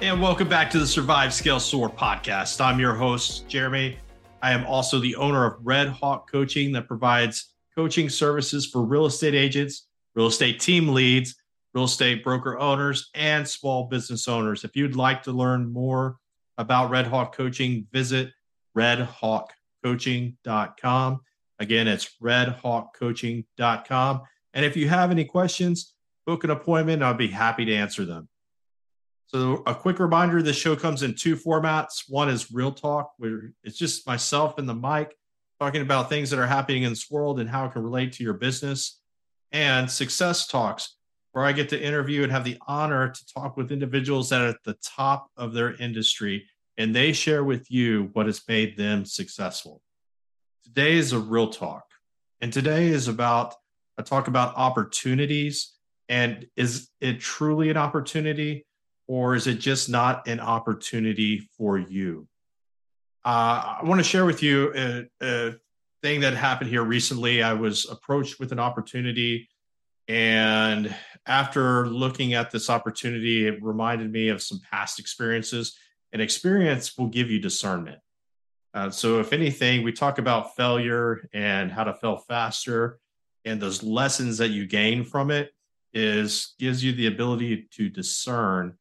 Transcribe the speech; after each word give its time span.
And 0.00 0.22
welcome 0.22 0.48
back 0.48 0.70
to 0.70 0.78
the 0.78 0.86
Survive 0.86 1.34
Scale 1.34 1.58
Soar 1.58 1.90
podcast. 1.90 2.60
I'm 2.60 2.78
your 2.78 2.94
host, 2.94 3.48
Jeremy. 3.48 3.98
I 4.40 4.52
am 4.52 4.64
also 4.64 5.00
the 5.00 5.16
owner 5.16 5.44
of 5.44 5.56
Red 5.66 5.88
Hawk 5.88 6.30
Coaching 6.30 6.70
that 6.72 6.86
provides 6.86 7.52
coaching 7.74 8.08
services 8.08 8.64
for 8.64 8.84
real 8.84 9.06
estate 9.06 9.34
agents, 9.34 9.88
real 10.14 10.28
estate 10.28 10.60
team 10.60 10.90
leads, 10.90 11.34
real 11.74 11.86
estate 11.86 12.22
broker 12.22 12.56
owners, 12.58 13.10
and 13.14 13.44
small 13.46 13.88
business 13.88 14.28
owners. 14.28 14.62
If 14.62 14.76
you'd 14.76 14.94
like 14.94 15.24
to 15.24 15.32
learn 15.32 15.72
more 15.72 16.18
about 16.58 16.90
Red 16.90 17.08
Hawk 17.08 17.34
Coaching, 17.34 17.88
visit 17.90 18.30
redhawkcoaching.com. 18.76 21.20
Again, 21.58 21.88
it's 21.88 22.08
redhawkcoaching.com. 22.22 24.22
And 24.54 24.64
if 24.64 24.76
you 24.76 24.88
have 24.88 25.10
any 25.10 25.24
questions, 25.24 25.92
book 26.24 26.44
an 26.44 26.50
appointment. 26.50 27.02
I'll 27.02 27.14
be 27.14 27.26
happy 27.26 27.64
to 27.64 27.74
answer 27.74 28.04
them. 28.04 28.28
So, 29.28 29.62
a 29.66 29.74
quick 29.74 29.98
reminder 29.98 30.42
this 30.42 30.56
show 30.56 30.74
comes 30.74 31.02
in 31.02 31.14
two 31.14 31.36
formats. 31.36 32.04
One 32.08 32.30
is 32.30 32.50
Real 32.50 32.72
Talk, 32.72 33.12
where 33.18 33.52
it's 33.62 33.76
just 33.76 34.06
myself 34.06 34.58
and 34.58 34.66
the 34.66 34.74
mic 34.74 35.14
talking 35.60 35.82
about 35.82 36.08
things 36.08 36.30
that 36.30 36.38
are 36.38 36.46
happening 36.46 36.84
in 36.84 36.90
this 36.90 37.10
world 37.10 37.38
and 37.38 37.50
how 37.50 37.66
it 37.66 37.72
can 37.72 37.82
relate 37.82 38.12
to 38.14 38.24
your 38.24 38.34
business, 38.34 39.00
and 39.52 39.90
Success 39.90 40.46
Talks, 40.46 40.96
where 41.32 41.44
I 41.44 41.52
get 41.52 41.68
to 41.70 41.82
interview 41.82 42.22
and 42.22 42.32
have 42.32 42.44
the 42.44 42.56
honor 42.66 43.10
to 43.10 43.26
talk 43.34 43.56
with 43.56 43.70
individuals 43.70 44.30
that 44.30 44.40
are 44.40 44.48
at 44.48 44.64
the 44.64 44.78
top 44.82 45.30
of 45.36 45.52
their 45.52 45.74
industry 45.74 46.46
and 46.78 46.94
they 46.94 47.12
share 47.12 47.44
with 47.44 47.70
you 47.70 48.08
what 48.14 48.26
has 48.26 48.40
made 48.48 48.78
them 48.78 49.04
successful. 49.04 49.82
Today 50.64 50.94
is 50.94 51.12
a 51.12 51.18
real 51.18 51.50
talk, 51.50 51.84
and 52.40 52.52
today 52.52 52.86
is 52.86 53.08
about 53.08 53.54
a 53.98 54.02
talk 54.02 54.28
about 54.28 54.56
opportunities. 54.56 55.74
And 56.08 56.46
is 56.56 56.88
it 57.00 57.20
truly 57.20 57.68
an 57.68 57.76
opportunity? 57.76 58.64
Or 59.08 59.34
is 59.34 59.46
it 59.46 59.54
just 59.54 59.88
not 59.88 60.28
an 60.28 60.38
opportunity 60.38 61.48
for 61.56 61.78
you? 61.78 62.28
Uh, 63.24 63.78
I 63.78 63.84
want 63.84 63.98
to 63.98 64.04
share 64.04 64.24
with 64.24 64.42
you 64.42 64.72
a, 64.76 65.08
a, 65.20 65.54
thing 66.00 66.20
that 66.20 66.34
happened 66.34 66.70
here 66.70 66.84
recently. 66.84 67.42
I 67.42 67.54
was 67.54 67.84
approached 67.90 68.38
with 68.38 68.52
an 68.52 68.60
opportunity, 68.60 69.48
and 70.06 70.94
after 71.26 71.88
looking 71.88 72.34
at 72.34 72.52
this 72.52 72.70
opportunity, 72.70 73.48
it 73.48 73.60
reminded 73.60 74.12
me 74.12 74.28
of 74.28 74.40
some 74.40 74.60
past 74.70 75.00
experiences. 75.00 75.76
And 76.12 76.22
experience 76.22 76.96
will 76.96 77.08
give 77.08 77.30
you 77.30 77.38
discernment. 77.40 77.98
Uh, 78.72 78.90
so, 78.90 79.18
if 79.18 79.32
anything, 79.32 79.82
we 79.82 79.92
talk 79.92 80.18
about 80.18 80.54
failure 80.54 81.28
and 81.32 81.70
how 81.72 81.84
to 81.84 81.94
fail 81.94 82.16
faster, 82.16 83.00
and 83.44 83.60
those 83.60 83.82
lessons 83.82 84.38
that 84.38 84.50
you 84.50 84.66
gain 84.66 85.04
from 85.04 85.32
it 85.32 85.50
is 85.92 86.54
gives 86.60 86.84
you 86.84 86.92
the 86.92 87.08
ability 87.08 87.68
to 87.72 87.88
discern 87.88 88.77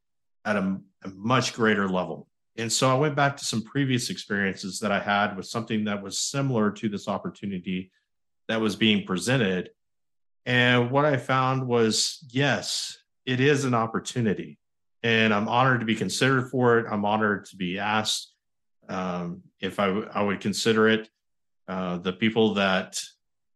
at 0.48 0.56
a, 0.56 0.78
a 1.04 1.10
much 1.10 1.54
greater 1.54 1.90
level. 1.90 2.28
And 2.58 2.72
so 2.72 2.90
I 2.90 2.96
went 2.98 3.16
back 3.16 3.38
to 3.38 3.46
some 3.46 3.62
previous 3.62 4.10
experiences 4.10 4.80
that 4.80 4.92
I 4.92 5.00
had 5.00 5.36
with 5.36 5.46
something 5.46 5.84
that 5.84 6.02
was 6.02 6.18
similar 6.18 6.72
to 6.72 6.90
this 6.90 7.08
opportunity 7.08 7.92
that 8.48 8.62
was 8.62 8.76
being 8.76 9.06
presented. 9.06 9.70
And 10.46 10.90
what 10.90 11.06
I 11.06 11.18
found 11.18 11.68
was 11.68 12.26
yes, 12.32 12.98
it 13.26 13.42
is 13.42 13.66
an 13.66 13.74
opportunity. 13.74 14.58
And 15.04 15.34
I'm 15.34 15.50
honored 15.50 15.82
to 15.82 15.86
be 15.86 15.96
considered 15.96 16.50
for 16.50 16.80
it. 16.80 16.86
I'm 16.90 17.06
honored 17.06 17.46
to 17.48 17.58
be 17.58 17.78
asked 17.78 18.34
um, 18.90 19.44
if 19.60 19.80
I, 19.80 19.88
w- 19.88 20.10
I 20.12 20.24
would 20.24 20.40
consider 20.40 20.88
it. 20.88 21.10
Uh, 21.68 21.98
the 21.98 22.14
people 22.14 22.54
that 22.54 23.00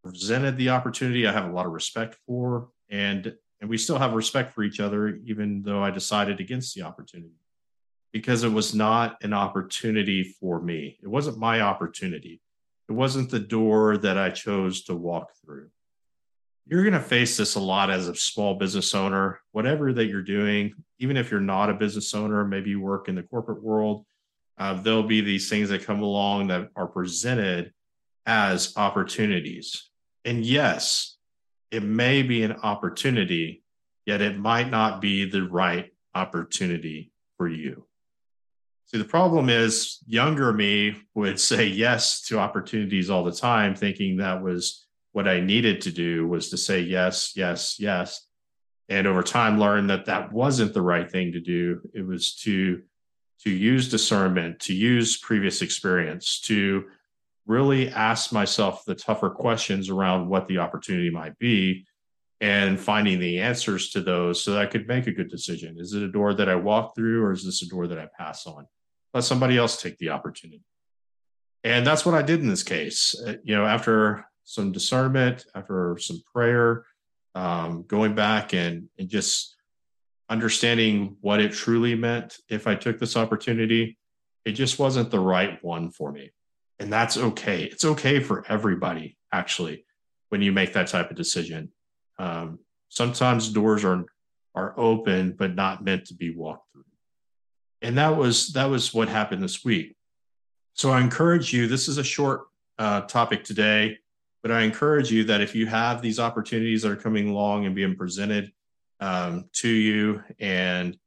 presented 0.04 0.58
the 0.58 0.68
opportunity, 0.68 1.26
I 1.26 1.32
have 1.32 1.48
a 1.48 1.52
lot 1.52 1.66
of 1.66 1.72
respect 1.72 2.18
for. 2.26 2.68
And 2.90 3.34
and 3.62 3.70
we 3.70 3.78
still 3.78 3.98
have 3.98 4.12
respect 4.12 4.52
for 4.52 4.62
each 4.62 4.80
other, 4.80 5.16
even 5.24 5.62
though 5.62 5.82
I 5.82 5.90
decided 5.90 6.40
against 6.40 6.74
the 6.74 6.82
opportunity 6.82 7.36
because 8.12 8.44
it 8.44 8.52
was 8.52 8.74
not 8.74 9.16
an 9.22 9.32
opportunity 9.32 10.22
for 10.22 10.60
me. 10.60 10.98
It 11.02 11.08
wasn't 11.08 11.38
my 11.38 11.62
opportunity. 11.62 12.42
It 12.88 12.92
wasn't 12.92 13.30
the 13.30 13.38
door 13.38 13.96
that 13.96 14.18
I 14.18 14.30
chose 14.30 14.82
to 14.84 14.94
walk 14.94 15.30
through. 15.42 15.70
You're 16.66 16.82
going 16.82 16.92
to 16.92 17.00
face 17.00 17.36
this 17.36 17.54
a 17.54 17.60
lot 17.60 17.90
as 17.90 18.08
a 18.08 18.14
small 18.14 18.54
business 18.54 18.94
owner, 18.94 19.40
whatever 19.52 19.92
that 19.92 20.06
you're 20.06 20.22
doing, 20.22 20.74
even 20.98 21.16
if 21.16 21.30
you're 21.30 21.40
not 21.40 21.70
a 21.70 21.74
business 21.74 22.14
owner, 22.14 22.44
maybe 22.44 22.70
you 22.70 22.80
work 22.80 23.08
in 23.08 23.14
the 23.14 23.22
corporate 23.22 23.62
world, 23.62 24.04
uh, 24.58 24.74
there'll 24.74 25.02
be 25.02 25.22
these 25.22 25.48
things 25.48 25.70
that 25.70 25.84
come 25.84 26.02
along 26.02 26.48
that 26.48 26.68
are 26.76 26.86
presented 26.86 27.72
as 28.26 28.74
opportunities. 28.76 29.88
And 30.24 30.44
yes, 30.44 31.11
it 31.72 31.82
may 31.82 32.22
be 32.22 32.44
an 32.44 32.52
opportunity, 32.52 33.64
yet 34.04 34.20
it 34.20 34.38
might 34.38 34.70
not 34.70 35.00
be 35.00 35.28
the 35.28 35.42
right 35.42 35.90
opportunity 36.14 37.10
for 37.38 37.48
you. 37.48 37.86
See, 38.86 38.98
the 38.98 39.04
problem 39.04 39.48
is 39.48 39.98
younger 40.06 40.52
me 40.52 40.94
would 41.14 41.40
say 41.40 41.66
yes 41.66 42.20
to 42.26 42.38
opportunities 42.38 43.08
all 43.08 43.24
the 43.24 43.32
time, 43.32 43.74
thinking 43.74 44.18
that 44.18 44.42
was 44.42 44.86
what 45.12 45.26
I 45.26 45.40
needed 45.40 45.80
to 45.82 45.90
do 45.90 46.28
was 46.28 46.50
to 46.50 46.58
say 46.58 46.80
yes, 46.80 47.32
yes, 47.34 47.80
yes. 47.80 48.26
And 48.90 49.06
over 49.06 49.22
time 49.22 49.58
learned 49.58 49.88
that 49.88 50.06
that 50.06 50.30
wasn't 50.30 50.74
the 50.74 50.82
right 50.82 51.10
thing 51.10 51.32
to 51.32 51.40
do. 51.40 51.80
It 51.94 52.06
was 52.06 52.34
to 52.42 52.82
to 53.44 53.50
use 53.50 53.90
discernment, 53.90 54.60
to 54.60 54.74
use 54.74 55.16
previous 55.16 55.62
experience, 55.62 56.40
to 56.42 56.84
really 57.46 57.88
ask 57.90 58.32
myself 58.32 58.84
the 58.84 58.94
tougher 58.94 59.30
questions 59.30 59.88
around 59.88 60.28
what 60.28 60.46
the 60.48 60.58
opportunity 60.58 61.10
might 61.10 61.38
be 61.38 61.86
and 62.40 62.78
finding 62.78 63.20
the 63.20 63.40
answers 63.40 63.90
to 63.90 64.00
those 64.00 64.42
so 64.42 64.52
that 64.52 64.62
I 64.62 64.66
could 64.66 64.88
make 64.88 65.06
a 65.06 65.12
good 65.12 65.30
decision. 65.30 65.76
Is 65.78 65.92
it 65.92 66.02
a 66.02 66.08
door 66.10 66.34
that 66.34 66.48
I 66.48 66.56
walk 66.56 66.94
through 66.94 67.22
or 67.22 67.32
is 67.32 67.44
this 67.44 67.62
a 67.62 67.68
door 67.68 67.86
that 67.86 67.98
I 67.98 68.08
pass 68.18 68.46
on? 68.46 68.66
Let 69.14 69.24
somebody 69.24 69.56
else 69.56 69.80
take 69.80 69.98
the 69.98 70.10
opportunity. 70.10 70.62
And 71.64 71.86
that's 71.86 72.04
what 72.04 72.14
I 72.14 72.22
did 72.22 72.40
in 72.40 72.48
this 72.48 72.64
case. 72.64 73.14
Uh, 73.24 73.34
you 73.44 73.54
know, 73.54 73.64
after 73.64 74.26
some 74.44 74.72
discernment, 74.72 75.46
after 75.54 75.96
some 76.00 76.20
prayer, 76.32 76.84
um, 77.34 77.84
going 77.86 78.14
back 78.14 78.54
and, 78.54 78.88
and 78.98 79.08
just 79.08 79.56
understanding 80.28 81.16
what 81.20 81.40
it 81.40 81.52
truly 81.52 81.94
meant 81.94 82.38
if 82.48 82.66
I 82.66 82.74
took 82.74 82.98
this 82.98 83.16
opportunity, 83.16 83.98
it 84.44 84.52
just 84.52 84.78
wasn't 84.78 85.10
the 85.10 85.20
right 85.20 85.62
one 85.62 85.90
for 85.90 86.10
me 86.10 86.32
and 86.82 86.92
that's 86.92 87.16
okay. 87.16 87.62
It's 87.62 87.84
okay 87.84 88.18
for 88.18 88.44
everybody, 88.48 89.16
actually, 89.30 89.84
when 90.30 90.42
you 90.42 90.50
make 90.50 90.72
that 90.72 90.88
type 90.88 91.10
of 91.10 91.16
decision. 91.16 91.70
Um, 92.18 92.58
sometimes 92.88 93.48
doors 93.48 93.84
are 93.84 94.04
are 94.54 94.74
open 94.76 95.32
but 95.32 95.54
not 95.54 95.82
meant 95.82 96.06
to 96.06 96.14
be 96.14 96.34
walked 96.34 96.72
through, 96.72 96.84
and 97.82 97.96
that 97.98 98.16
was 98.16 98.52
that 98.54 98.68
was 98.68 98.92
what 98.92 99.08
happened 99.08 99.42
this 99.42 99.64
week. 99.64 99.94
So 100.74 100.90
I 100.90 101.00
encourage 101.00 101.52
you. 101.52 101.68
This 101.68 101.86
is 101.86 101.98
a 101.98 102.04
short 102.04 102.42
uh, 102.78 103.02
topic 103.02 103.44
today, 103.44 103.98
but 104.42 104.50
I 104.50 104.62
encourage 104.62 105.10
you 105.10 105.22
that 105.24 105.40
if 105.40 105.54
you 105.54 105.66
have 105.66 106.02
these 106.02 106.18
opportunities 106.18 106.82
that 106.82 106.90
are 106.90 106.96
coming 106.96 107.28
along 107.30 107.64
and 107.64 107.76
being 107.76 107.94
presented 107.94 108.52
um, 108.98 109.48
to 109.54 109.68
you, 109.68 110.24
and 110.40 110.98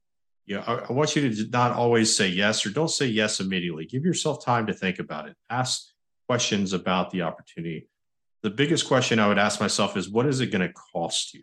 you 0.46 0.56
know, 0.56 0.62
I, 0.66 0.74
I, 0.74 0.92
want 0.92 1.16
you 1.16 1.28
to 1.28 1.50
not 1.50 1.72
always 1.72 2.16
say 2.16 2.28
yes 2.28 2.64
or 2.64 2.70
don't 2.70 2.88
say 2.88 3.06
yes 3.06 3.40
immediately. 3.40 3.84
Give 3.84 4.04
yourself 4.04 4.44
time 4.44 4.66
to 4.68 4.72
think 4.72 5.00
about 5.00 5.28
it. 5.28 5.36
Ask 5.50 5.88
questions 6.28 6.72
about 6.72 7.10
the 7.10 7.22
opportunity. 7.22 7.88
The 8.42 8.50
biggest 8.50 8.86
question 8.86 9.18
I 9.18 9.26
would 9.28 9.38
ask 9.38 9.60
myself 9.60 9.96
is 9.96 10.08
what 10.08 10.26
is 10.26 10.40
it 10.40 10.52
going 10.52 10.66
to 10.66 10.72
cost 10.72 11.34
you? 11.34 11.42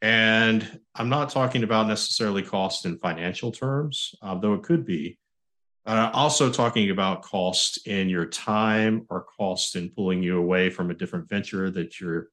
And 0.00 0.80
I'm 0.94 1.08
not 1.08 1.30
talking 1.30 1.62
about 1.62 1.88
necessarily 1.88 2.42
cost 2.42 2.86
in 2.86 2.98
financial 2.98 3.52
terms, 3.52 4.14
uh, 4.22 4.34
though 4.34 4.54
it 4.54 4.62
could 4.62 4.86
be. 4.86 5.18
Uh, 5.84 6.10
also 6.12 6.50
talking 6.50 6.90
about 6.90 7.22
cost 7.22 7.86
in 7.86 8.08
your 8.08 8.26
time 8.26 9.06
or 9.08 9.26
cost 9.38 9.76
in 9.76 9.90
pulling 9.90 10.22
you 10.22 10.38
away 10.38 10.68
from 10.68 10.90
a 10.90 10.94
different 10.94 11.28
venture 11.28 11.70
that 11.70 12.00
you're 12.00 12.28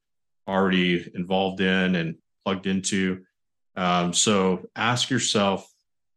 already 0.47 1.09
involved 1.13 1.61
in 1.61 1.95
and 1.95 2.15
plugged 2.43 2.67
into. 2.67 3.23
Um, 3.75 4.13
so 4.13 4.67
ask 4.75 5.09
yourself 5.09 5.72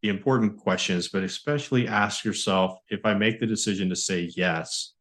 the 0.07 0.15
important 0.15 0.57
questions, 0.57 1.09
but 1.09 1.23
especially 1.23 1.85
ask 1.85 2.23
yourself 2.23 2.79
if 2.89 3.05
I 3.05 3.13
make 3.13 3.39
the 3.39 3.45
decision 3.45 3.89
to 3.89 3.95
say 3.95 4.31
yes, 4.35 4.93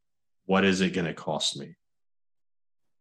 what 0.47 0.65
is 0.65 0.81
it 0.81 0.95
going 0.95 1.07
to 1.07 1.15
cost 1.15 1.57
me? 1.57 1.77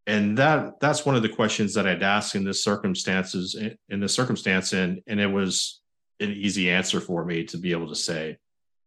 And 0.05 0.37
that 0.37 0.79
that's 0.79 1.03
one 1.03 1.15
of 1.15 1.23
the 1.23 1.29
questions 1.29 1.73
that 1.73 1.87
I'd 1.87 2.03
ask 2.03 2.35
in 2.35 2.43
this 2.43 2.63
circumstances 2.63 3.55
in 3.89 3.99
this 3.99 4.13
circumstance, 4.13 4.73
and 4.73 5.01
and 5.07 5.19
it 5.19 5.31
was 5.31 5.81
an 6.19 6.31
easy 6.31 6.69
answer 6.69 7.01
for 7.01 7.25
me 7.25 7.43
to 7.45 7.57
be 7.57 7.71
able 7.71 7.89
to 7.89 7.95
say, 7.95 8.37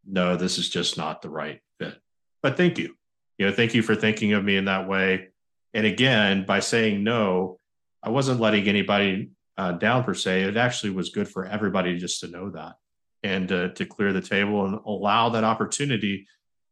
no, 0.07 0.37
this 0.37 0.59
is 0.59 0.69
just 0.69 0.97
not 0.97 1.21
the 1.21 1.29
right 1.29 1.61
fit. 1.81 1.99
But 2.41 2.57
thank 2.57 2.79
you. 2.79 2.95
You 3.37 3.47
know, 3.47 3.53
thank 3.53 3.75
you 3.75 3.83
for 3.83 3.97
thinking 3.97 4.33
of 4.33 4.45
me 4.45 4.57
in 4.57 4.67
that 4.67 4.89
way. 4.89 5.31
And 5.75 5.85
again, 5.87 6.47
by 6.47 6.61
saying 6.61 7.03
no, 7.03 7.59
I 8.01 8.11
wasn't 8.11 8.41
letting 8.41 8.69
anybody 8.69 9.31
uh, 9.57 9.73
down 9.73 10.05
per 10.05 10.15
se. 10.15 10.43
It 10.43 10.57
actually 10.57 10.91
was 10.91 11.11
good 11.11 11.29
for 11.29 11.45
everybody 11.45 11.99
just 11.99 12.21
to 12.21 12.29
know 12.29 12.51
that 12.51 12.77
and 13.23 13.51
uh, 13.51 13.69
to 13.69 13.85
clear 13.85 14.13
the 14.13 14.21
table 14.21 14.65
and 14.65 14.79
allow 14.87 15.29
that 15.31 15.45
opportunity 15.45 16.27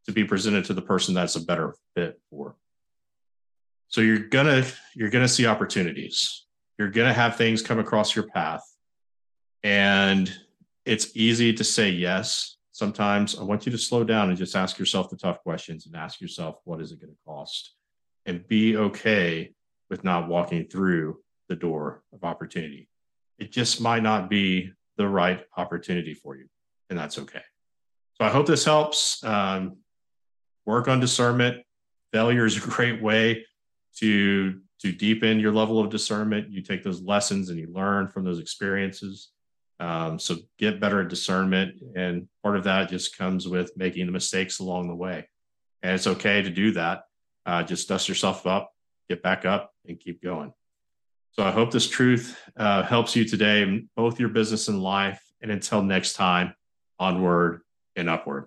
to 0.06 0.12
be 0.12 0.24
presented 0.24 0.64
to 0.64 0.74
the 0.74 0.82
person 0.82 1.14
that's 1.14 1.36
a 1.36 1.44
better 1.44 1.74
fit 1.94 2.20
for. 2.30 2.56
So 3.88 4.00
you're 4.00 4.18
gonna 4.18 4.64
you're 4.94 5.10
gonna 5.10 5.28
see 5.28 5.46
opportunities. 5.46 6.44
You're 6.78 6.90
gonna 6.90 7.12
have 7.12 7.36
things 7.36 7.62
come 7.62 7.78
across 7.78 8.14
your 8.14 8.26
path, 8.28 8.62
and 9.62 10.32
it's 10.84 11.16
easy 11.16 11.52
to 11.54 11.64
say 11.64 11.90
yes. 11.90 12.56
Sometimes 12.72 13.38
I 13.38 13.42
want 13.42 13.64
you 13.64 13.72
to 13.72 13.78
slow 13.78 14.04
down 14.04 14.28
and 14.28 14.36
just 14.36 14.54
ask 14.54 14.78
yourself 14.78 15.08
the 15.08 15.16
tough 15.16 15.42
questions 15.42 15.86
and 15.86 15.96
ask 15.96 16.20
yourself 16.20 16.56
what 16.64 16.80
is 16.80 16.92
it 16.92 17.00
going 17.00 17.12
to 17.12 17.18
cost, 17.24 17.74
and 18.26 18.46
be 18.46 18.76
okay 18.76 19.52
with 19.88 20.04
not 20.04 20.28
walking 20.28 20.66
through 20.66 21.18
the 21.48 21.56
door 21.56 22.02
of 22.12 22.24
opportunity. 22.24 22.88
It 23.38 23.52
just 23.52 23.80
might 23.80 24.02
not 24.02 24.28
be 24.28 24.72
the 24.96 25.08
right 25.08 25.44
opportunity 25.56 26.14
for 26.14 26.36
you, 26.36 26.46
and 26.90 26.98
that's 26.98 27.18
okay. 27.18 27.42
So 28.18 28.24
I 28.24 28.30
hope 28.30 28.46
this 28.46 28.64
helps. 28.64 29.22
Um, 29.24 29.78
work 30.64 30.88
on 30.88 31.00
discernment. 31.00 31.64
Failure 32.12 32.46
is 32.46 32.56
a 32.56 32.68
great 32.68 33.02
way 33.02 33.44
to 33.98 34.60
to 34.80 34.92
deepen 34.92 35.40
your 35.40 35.52
level 35.52 35.78
of 35.78 35.88
discernment. 35.88 36.50
You 36.50 36.60
take 36.60 36.82
those 36.82 37.00
lessons 37.00 37.48
and 37.48 37.58
you 37.58 37.72
learn 37.72 38.08
from 38.08 38.24
those 38.24 38.38
experiences. 38.38 39.30
Um, 39.80 40.18
so 40.18 40.36
get 40.58 40.80
better 40.80 41.00
at 41.00 41.08
discernment, 41.08 41.82
and 41.94 42.28
part 42.42 42.56
of 42.56 42.64
that 42.64 42.88
just 42.88 43.16
comes 43.16 43.46
with 43.46 43.76
making 43.76 44.06
the 44.06 44.12
mistakes 44.12 44.58
along 44.58 44.88
the 44.88 44.94
way. 44.94 45.28
And 45.82 45.94
it's 45.94 46.06
okay 46.06 46.42
to 46.42 46.50
do 46.50 46.72
that. 46.72 47.04
Uh, 47.44 47.62
just 47.62 47.88
dust 47.88 48.08
yourself 48.08 48.46
up, 48.46 48.72
get 49.08 49.22
back 49.22 49.44
up, 49.44 49.72
and 49.86 50.00
keep 50.00 50.22
going. 50.22 50.52
So 51.38 51.44
I 51.44 51.50
hope 51.50 51.70
this 51.70 51.86
truth 51.86 52.38
uh, 52.56 52.82
helps 52.82 53.14
you 53.14 53.26
today, 53.26 53.82
both 53.94 54.18
your 54.18 54.30
business 54.30 54.68
and 54.68 54.82
life. 54.82 55.22
And 55.42 55.50
until 55.50 55.82
next 55.82 56.14
time, 56.14 56.54
onward 56.98 57.60
and 57.94 58.08
upward. 58.08 58.46